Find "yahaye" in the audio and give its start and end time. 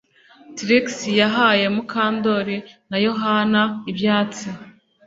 1.21-1.65